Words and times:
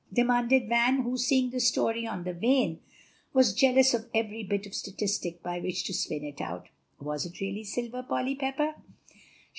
demanded 0.11 0.67
Van, 0.67 1.03
who, 1.03 1.15
seeing 1.15 1.51
the 1.51 1.59
story 1.59 2.07
on 2.07 2.23
the 2.23 2.33
wane, 2.41 2.79
was 3.33 3.53
jealous 3.53 3.93
of 3.93 4.09
every 4.15 4.43
bit 4.43 4.65
of 4.65 4.73
statistic 4.73 5.43
by 5.43 5.59
which 5.59 5.83
to 5.83 5.93
spin 5.93 6.23
it 6.23 6.41
out; 6.41 6.69
"was 6.99 7.23
it 7.27 7.39
really 7.39 7.63
silver, 7.63 8.01
Polly 8.01 8.33
Pepper?" 8.33 8.73